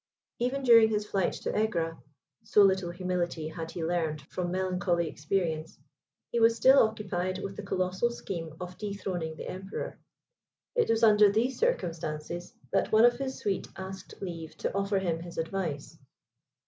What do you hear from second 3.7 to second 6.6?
learned from melancholy experience) he was